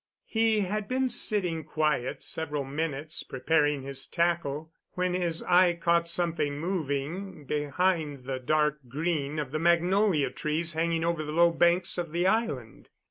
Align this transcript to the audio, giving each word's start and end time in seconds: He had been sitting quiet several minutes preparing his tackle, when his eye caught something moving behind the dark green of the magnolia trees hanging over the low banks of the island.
He 0.25 0.61
had 0.61 0.87
been 0.87 1.09
sitting 1.09 1.63
quiet 1.63 2.23
several 2.23 2.63
minutes 2.63 3.21
preparing 3.21 3.83
his 3.83 4.07
tackle, 4.07 4.71
when 4.93 5.13
his 5.13 5.43
eye 5.43 5.73
caught 5.75 6.07
something 6.07 6.59
moving 6.59 7.45
behind 7.45 8.23
the 8.23 8.39
dark 8.39 8.79
green 8.89 9.37
of 9.37 9.51
the 9.51 9.59
magnolia 9.59 10.31
trees 10.31 10.73
hanging 10.73 11.03
over 11.05 11.23
the 11.23 11.31
low 11.31 11.51
banks 11.51 11.99
of 11.99 12.13
the 12.13 12.25
island. 12.25 12.89